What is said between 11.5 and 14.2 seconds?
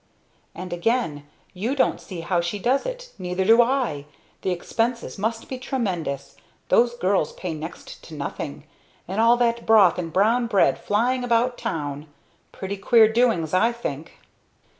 town! Pretty queer doings, I think!"